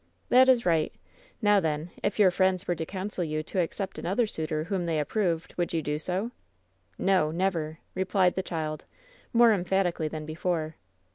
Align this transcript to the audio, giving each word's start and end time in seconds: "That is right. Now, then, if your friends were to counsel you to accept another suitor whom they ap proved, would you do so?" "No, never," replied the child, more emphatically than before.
"That 0.29 0.49
is 0.49 0.65
right. 0.65 0.91
Now, 1.43 1.59
then, 1.59 1.91
if 2.01 2.17
your 2.17 2.31
friends 2.31 2.67
were 2.67 2.73
to 2.73 2.87
counsel 2.87 3.23
you 3.23 3.43
to 3.43 3.59
accept 3.59 3.99
another 3.99 4.25
suitor 4.25 4.63
whom 4.63 4.87
they 4.87 4.99
ap 4.99 5.09
proved, 5.09 5.53
would 5.59 5.73
you 5.73 5.83
do 5.83 5.99
so?" 5.99 6.31
"No, 6.97 7.29
never," 7.29 7.77
replied 7.93 8.33
the 8.33 8.41
child, 8.41 8.85
more 9.31 9.53
emphatically 9.53 10.07
than 10.07 10.25
before. 10.25 10.75